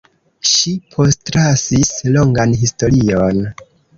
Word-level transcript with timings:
Ŝi 0.51 0.71
postlasis 0.95 1.91
longan 2.17 2.57
historion. 2.65 3.45